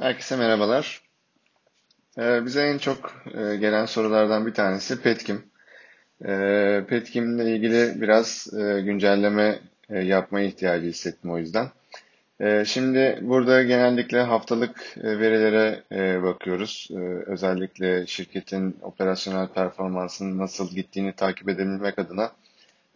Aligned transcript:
Herkese 0.00 0.36
merhabalar. 0.36 1.00
Ee, 2.18 2.44
bize 2.44 2.62
en 2.62 2.78
çok 2.78 3.22
e, 3.34 3.56
gelen 3.56 3.86
sorulardan 3.86 4.46
bir 4.46 4.54
tanesi 4.54 5.02
Petkim. 5.02 5.42
Ee, 6.26 6.84
Petkim'le 6.88 7.38
ilgili 7.40 8.00
biraz 8.02 8.48
e, 8.54 8.80
güncelleme 8.80 9.58
e, 9.90 9.98
yapmaya 9.98 10.46
ihtiyacı 10.46 10.86
hissettim 10.86 11.30
o 11.30 11.38
yüzden. 11.38 11.68
Ee, 12.40 12.64
şimdi 12.66 13.18
burada 13.22 13.62
genellikle 13.62 14.20
haftalık 14.22 14.96
e, 15.02 15.18
verilere 15.20 15.82
e, 15.92 16.22
bakıyoruz. 16.22 16.88
Ee, 16.92 16.96
özellikle 17.26 18.06
şirketin 18.06 18.76
operasyonel 18.82 19.48
performansının 19.48 20.38
nasıl 20.38 20.70
gittiğini 20.70 21.12
takip 21.12 21.48
edebilmek 21.48 21.98
adına 21.98 22.32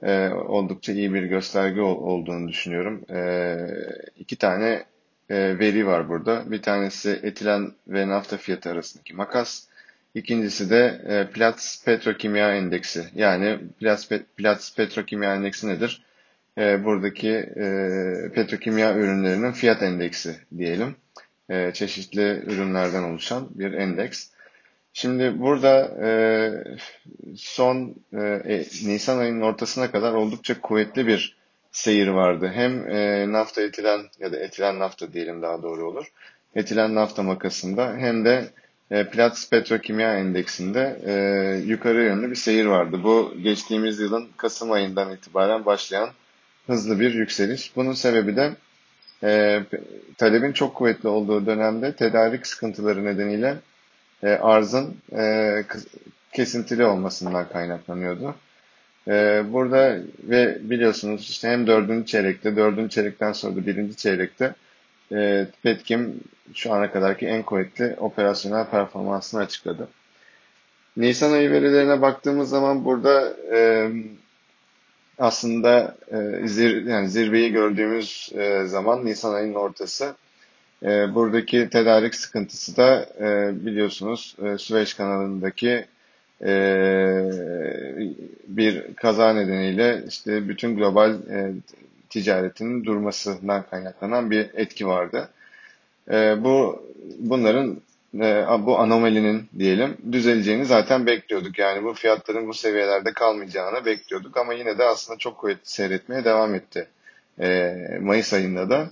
e, 0.03 0.29
oldukça 0.29 0.93
iyi 0.93 1.15
bir 1.15 1.23
gösterge 1.23 1.81
ol- 1.81 2.03
olduğunu 2.13 2.49
düşünüyorum. 2.49 3.05
E, 3.11 3.57
iki 4.19 4.37
tane 4.37 4.69
e, 4.69 4.85
veri 5.33 5.87
var 5.87 6.09
burada. 6.09 6.51
Bir 6.51 6.63
tanesi 6.63 7.21
etilen 7.23 7.73
ve 7.89 8.09
nafta 8.09 8.37
fiyatı 8.37 8.71
arasındaki 8.71 9.15
makas. 9.15 9.67
İkincisi 10.15 10.71
de 10.71 11.03
e, 11.09 11.33
Platts 11.33 11.85
Petrokimya 11.85 12.55
Endeksi. 12.55 13.05
Yani 13.15 13.59
Platts, 13.81 14.09
Platts 14.37 14.75
Petrokimya 14.77 15.35
Endeksi 15.35 15.69
nedir? 15.69 16.03
E, 16.59 16.85
buradaki 16.85 17.29
e, 17.31 17.67
petrokimya 18.35 18.95
ürünlerinin 18.97 19.53
fiyat 19.53 19.83
endeksi 19.83 20.37
diyelim. 20.59 20.97
E, 21.49 21.73
çeşitli 21.73 22.43
ürünlerden 22.47 23.03
oluşan 23.03 23.49
bir 23.55 23.73
endeks. 23.73 24.29
Şimdi 24.93 25.41
burada 25.41 25.91
e, 26.07 26.11
son 27.37 27.95
e, 28.13 28.23
e, 28.23 28.59
Nisan 28.85 29.19
ayının 29.19 29.41
ortasına 29.41 29.91
kadar 29.91 30.13
oldukça 30.13 30.61
kuvvetli 30.61 31.07
bir 31.07 31.37
seyir 31.73 32.09
vardı. 32.09 32.51
Hem 32.55 32.91
e, 32.91 33.33
nafta 33.33 33.63
etilen 33.63 34.01
ya 34.19 34.33
da 34.33 34.37
etilen 34.37 34.79
nafta 34.79 35.13
diyelim 35.13 35.43
daha 35.43 35.63
doğru 35.63 35.89
olur. 35.89 36.07
Etilen 36.55 36.95
nafta 36.95 37.23
makasında 37.23 37.97
hem 37.97 38.25
de 38.25 38.51
e, 38.91 39.11
Platts 39.11 39.51
Petrokimya 39.51 40.19
Endeksinde 40.19 41.01
e, 41.07 41.13
yukarı 41.67 42.03
yönlü 42.03 42.31
bir 42.31 42.37
seyir 42.37 42.67
vardı. 42.67 43.01
Bu 43.03 43.35
geçtiğimiz 43.43 44.01
yılın 44.01 44.29
Kasım 44.37 44.73
ayından 44.73 45.13
itibaren 45.13 45.67
başlayan 45.67 46.11
hızlı 46.67 47.01
bir 47.01 47.15
yükseliş. 47.15 47.77
Bunun 47.77 47.93
sebebi 47.93 48.37
de 48.37 48.53
e, 49.23 49.61
talebin 50.19 50.53
çok 50.53 50.75
kuvvetli 50.75 51.09
olduğu 51.09 51.47
dönemde 51.47 51.93
tedarik 51.97 52.47
sıkıntıları 52.47 53.05
nedeniyle 53.05 53.57
e, 54.23 54.29
arzın 54.29 54.97
e, 55.13 55.65
kesintili 56.33 56.85
olmasından 56.85 57.49
kaynaklanıyordu. 57.49 58.35
E, 59.09 59.43
burada 59.53 59.99
ve 60.23 60.59
biliyorsunuz 60.71 61.31
işte 61.31 61.49
hem 61.49 61.67
dördüncü 61.67 62.07
çeyrekte, 62.07 62.57
dördüncü 62.57 62.91
çeyrekten 62.91 63.33
sonra 63.33 63.57
da 63.57 63.67
birinci 63.67 63.97
çeyrekte 63.97 64.55
e, 65.13 65.47
Petkim 65.63 66.21
şu 66.55 66.73
ana 66.73 66.93
kadarki 66.93 67.27
en 67.27 67.43
kuvvetli 67.43 67.97
operasyonel 67.99 68.67
performansını 68.67 69.41
açıkladı. 69.41 69.89
Nisan 70.97 71.33
ayı 71.33 71.51
verilerine 71.51 72.03
baktığımız 72.03 72.49
zaman 72.49 72.85
burada 72.85 73.37
e, 73.53 73.91
aslında 75.19 75.97
e, 76.13 76.49
zir, 76.49 76.87
yani 76.87 77.09
zirveyi 77.09 77.53
gördüğümüz 77.53 78.31
e, 78.35 78.65
zaman 78.67 79.05
Nisan 79.05 79.35
ayının 79.35 79.55
ortası 79.55 80.15
e, 80.83 81.15
buradaki 81.15 81.69
tedarik 81.71 82.15
sıkıntısı 82.15 82.77
da 82.77 83.07
e, 83.21 83.53
biliyorsunuz 83.67 84.37
e, 84.45 84.59
Süveyş 84.59 84.95
kanalındaki 84.95 85.85
e, 86.43 86.53
bir 88.49 88.95
kaza 88.95 89.33
nedeniyle 89.33 90.03
işte 90.09 90.49
bütün 90.49 90.77
global 90.77 91.11
e, 91.11 91.53
ticaretinin 92.11 92.85
durmasından 92.85 93.63
kaynaklanan 93.71 94.31
bir 94.31 94.51
etki 94.55 94.87
vardı. 94.87 95.29
E, 96.11 96.45
bu 96.45 96.83
bunların 97.19 97.81
e, 98.15 98.47
bu 98.67 98.79
anomalinin 98.79 99.49
diyelim 99.59 99.97
düzeleceğini 100.13 100.65
zaten 100.65 101.07
bekliyorduk. 101.07 101.59
Yani 101.59 101.85
bu 101.85 101.95
fiyatların 101.95 102.49
bu 102.49 102.55
seviyelerde 102.55 103.13
kalmayacağını 103.13 103.85
bekliyorduk 103.85 104.37
ama 104.37 104.55
yine 104.55 104.79
de 104.79 104.85
aslında 104.85 105.19
çok 105.19 105.39
kuvvetli 105.39 105.71
seyretmeye 105.71 106.25
devam 106.25 106.55
etti. 106.55 106.89
E, 107.41 107.75
Mayıs 108.01 108.33
ayında 108.33 108.71
da. 108.71 108.91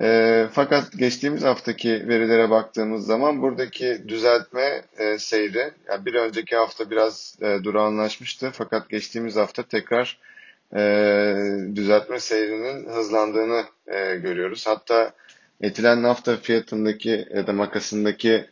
E, 0.00 0.46
fakat 0.52 0.98
geçtiğimiz 0.98 1.42
haftaki 1.42 2.08
verilere 2.08 2.50
baktığımız 2.50 3.06
zaman 3.06 3.42
buradaki 3.42 4.08
düzeltme 4.08 4.82
e, 4.98 5.18
seyri, 5.18 5.72
yani 5.88 6.06
bir 6.06 6.14
önceki 6.14 6.56
hafta 6.56 6.90
biraz 6.90 7.36
e, 7.42 7.64
durağanlaşmıştı 7.64 8.50
fakat 8.52 8.88
geçtiğimiz 8.88 9.36
hafta 9.36 9.62
tekrar 9.62 10.18
e, 10.76 11.34
düzeltme 11.74 12.20
seyrinin 12.20 12.88
hızlandığını 12.88 13.64
e, 13.86 14.16
görüyoruz. 14.16 14.66
Hatta 14.66 15.12
etilen 15.60 16.02
nafta 16.02 16.36
fiyatındaki 16.36 17.28
ya 17.34 17.46
da 17.46 17.52
makasındaki 17.52 18.46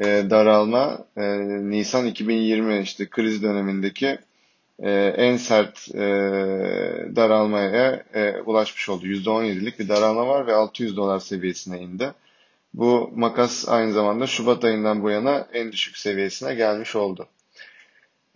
e, 0.00 0.04
daralma 0.30 1.06
e, 1.16 1.22
Nisan 1.70 2.06
2020 2.06 2.78
işte 2.78 3.08
kriz 3.08 3.42
dönemindeki 3.42 4.18
e, 4.78 4.90
en 5.16 5.36
sert 5.36 5.94
e, 5.94 6.00
daralmaya 7.16 8.04
e, 8.14 8.40
ulaşmış 8.40 8.88
oldu. 8.88 9.06
%17'lik 9.06 9.78
bir 9.78 9.88
daralma 9.88 10.26
var 10.26 10.46
ve 10.46 10.54
600 10.54 10.96
dolar 10.96 11.20
seviyesine 11.20 11.78
indi. 11.78 12.12
Bu 12.74 13.10
makas 13.14 13.68
aynı 13.68 13.92
zamanda 13.92 14.26
Şubat 14.26 14.64
ayından 14.64 15.02
bu 15.02 15.10
yana 15.10 15.48
en 15.52 15.72
düşük 15.72 15.96
seviyesine 15.96 16.54
gelmiş 16.54 16.96
oldu. 16.96 17.28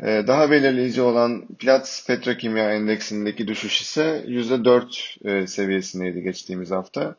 E, 0.03 0.25
daha 0.27 0.51
belirleyici 0.51 1.03
olan 1.03 1.47
Platts 1.59 2.07
Petrokimya 2.07 2.73
Endeksindeki 2.73 3.49
düşüş 3.49 3.81
ise 3.81 4.25
%4 4.27 5.43
e, 5.43 5.47
seviyesindeydi 5.47 6.23
geçtiğimiz 6.23 6.71
hafta. 6.71 7.15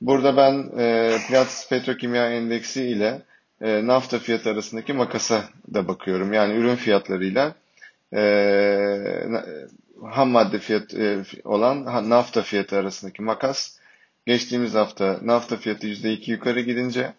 Burada 0.00 0.36
ben 0.36 0.78
e, 0.78 1.16
Platts 1.28 1.68
Petrokimya 1.68 2.30
Endeksi 2.30 2.82
ile 2.82 3.22
nafta 3.60 4.18
fiyatı 4.18 4.50
arasındaki 4.50 4.92
makasa 4.92 5.44
da 5.74 5.88
bakıyorum. 5.88 6.32
Yani 6.32 6.54
ürün 6.54 6.76
fiyatlarıyla 6.76 7.54
e, 8.14 8.20
ham 10.10 10.30
madde 10.30 10.58
fiyat 10.58 10.94
e, 10.94 11.24
olan 11.44 12.10
nafta 12.10 12.42
fiyatı 12.42 12.76
arasındaki 12.76 13.22
makas 13.22 13.78
geçtiğimiz 14.26 14.74
hafta 14.74 15.18
nafta 15.22 15.56
fiyatı 15.56 15.86
%2 15.86 16.30
yukarı 16.30 16.60
gidince 16.60 17.12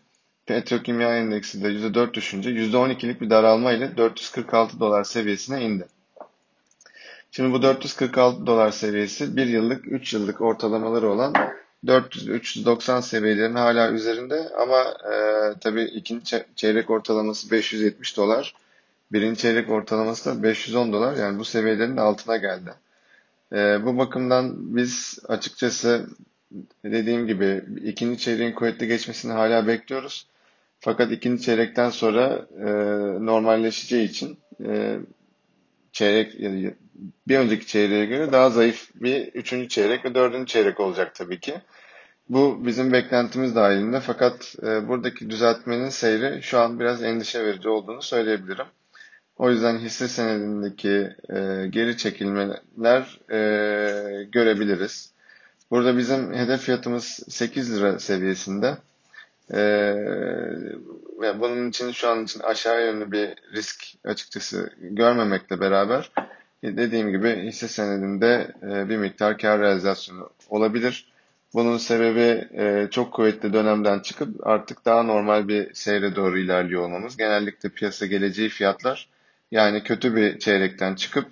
petrokimya 0.46 1.18
endeksi 1.18 1.64
de 1.64 1.68
%4 1.68 2.14
düşünce 2.14 2.50
%12'lik 2.50 3.22
bir 3.22 3.30
daralma 3.30 3.72
ile 3.72 3.98
446 3.98 4.80
dolar 4.80 5.04
seviyesine 5.04 5.62
indi. 5.62 5.86
Şimdi 7.32 7.54
bu 7.54 7.62
446 7.62 8.48
dolar 8.48 8.72
seviyesi 8.72 9.38
bir 9.38 9.46
yıllık, 9.46 9.92
3 9.92 10.14
yıllık 10.14 10.42
ortalamaları 10.42 11.10
olan 11.10 11.34
400-390 11.86 13.02
seviyelerin 13.02 13.56
hala 13.56 13.92
üzerinde 13.92 14.50
ama 14.60 14.82
e, 15.14 15.14
tabii 15.62 15.84
ikinci 15.84 16.46
çeyrek 16.56 16.90
ortalaması 16.90 17.52
570 17.52 18.18
dolar. 18.18 18.56
Birinci 19.12 19.42
çeyrek 19.42 19.70
ortalaması 19.70 20.30
da 20.30 20.44
510 20.44 20.94
dolar. 20.94 21.18
Yani 21.18 21.40
bu 21.40 21.46
seviyelerin 21.46 21.98
altına 21.98 22.38
geldi. 22.38 22.74
E, 23.54 23.86
bu 23.86 23.98
bakımdan 23.98 24.76
biz 24.76 25.20
açıkçası 25.28 26.08
dediğim 26.84 27.28
gibi 27.28 27.64
ikinci 27.84 28.20
çeyreğin 28.22 28.52
kuvvetli 28.52 28.88
geçmesini 28.88 29.32
hala 29.34 29.68
bekliyoruz. 29.68 30.28
Fakat 30.80 31.12
ikinci 31.12 31.44
çeyrekten 31.44 31.90
sonra 31.90 32.48
e, 32.60 32.66
normalleşeceği 33.26 34.10
için 34.10 34.38
e, 34.66 34.98
çeyrek 35.92 36.40
bir 37.28 37.38
önceki 37.38 37.68
çeyreğe 37.68 38.06
göre 38.06 38.32
daha 38.32 38.50
zayıf 38.50 38.90
bir 38.96 39.28
üçüncü 39.28 39.70
çeyrek 39.70 40.06
ve 40.06 40.16
dördüncü 40.16 40.46
çeyrek 40.46 40.80
olacak 40.80 41.16
tabii 41.16 41.40
ki. 41.40 41.54
Bu 42.30 42.66
bizim 42.66 42.94
beklentimiz 42.94 43.56
dahilinde 43.56 44.00
fakat 44.00 44.56
e, 44.64 44.88
buradaki 44.88 45.30
düzeltmenin 45.30 45.90
seyri 45.90 46.44
şu 46.44 46.60
an 46.60 46.80
biraz 46.80 47.04
endişe 47.04 47.46
verici 47.46 47.70
olduğunu 47.70 48.02
söyleyebilirim. 48.02 48.66
O 49.38 49.50
yüzden 49.52 49.78
hisse 49.78 50.08
senedindeki 50.08 51.16
e, 51.30 51.68
geri 51.70 51.98
çekilmeler 51.98 53.20
e, 53.32 54.24
görebiliriz. 54.24 55.12
Burada 55.72 55.98
bizim 55.98 56.34
hedef 56.34 56.62
fiyatımız 56.62 57.20
8 57.30 57.78
lira 57.78 58.00
seviyesinde. 58.00 58.78
E, 59.54 59.62
ve 61.22 61.40
bunun 61.40 61.70
için 61.70 61.92
şu 61.92 62.10
an 62.10 62.24
için 62.24 62.40
aşağı 62.40 62.82
yönlü 62.82 63.12
bir 63.12 63.36
risk 63.54 63.86
açıkçası 64.06 64.70
görmemekle 64.82 65.60
beraber 65.60 66.12
dediğim 66.64 67.12
gibi 67.12 67.44
hisse 67.44 67.68
senedinde 67.68 68.52
e, 68.64 68.90
bir 68.90 68.98
miktar 68.98 69.38
kar 69.38 69.60
realizasyonu 69.60 70.30
olabilir. 70.50 71.12
Bunun 71.54 71.78
sebebi 71.78 72.48
e, 72.62 72.88
çok 72.92 73.14
kuvvetli 73.14 73.54
dönemden 73.54 74.00
çıkıp 74.00 74.48
artık 74.48 74.86
daha 74.86 75.04
normal 75.04 75.48
bir 75.48 75.74
seyre 75.74 76.16
doğru 76.16 76.40
ilerliyor 76.40 76.82
olmamız. 76.82 77.18
Genellikle 77.18 77.70
piyasa 77.70 78.06
geleceği 78.06 78.50
fiyatlar 78.50 79.10
yani 79.52 79.84
kötü 79.84 80.16
bir 80.16 80.40
çeyrekten 80.40 80.96
çıkıp 80.96 81.28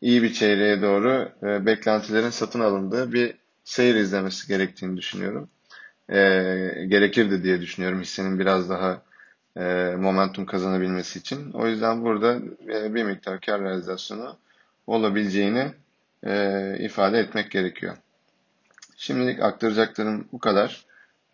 iyi 0.00 0.22
bir 0.22 0.32
çeyreğe 0.32 0.82
doğru 0.82 1.32
e, 1.42 1.66
beklentilerin 1.66 2.30
satın 2.30 2.60
alındığı 2.60 3.12
bir 3.12 3.34
seyir 3.64 3.94
izlemesi 3.94 4.48
gerektiğini 4.48 4.96
düşünüyorum. 4.96 5.48
E, 6.08 6.18
gerekirdi 6.88 7.42
diye 7.42 7.60
düşünüyorum 7.60 8.00
hissenin 8.00 8.38
biraz 8.38 8.70
daha 8.70 9.02
e, 9.56 9.94
momentum 9.98 10.46
kazanabilmesi 10.46 11.18
için. 11.18 11.52
O 11.52 11.68
yüzden 11.68 12.04
burada 12.04 12.36
e, 12.72 12.94
bir 12.94 13.04
miktar 13.04 13.40
kar 13.40 13.62
realizasyonu 13.62 14.36
olabileceğini 14.86 15.72
e, 16.26 16.76
ifade 16.78 17.18
etmek 17.18 17.50
gerekiyor. 17.50 17.96
Şimdilik 18.96 19.40
aktaracaklarım 19.42 20.28
bu 20.32 20.38
kadar. 20.38 20.84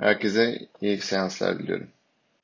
Herkese 0.01 0.59
iyi 0.81 0.99
seanslar 0.99 1.59
diliyorum. 1.59 1.89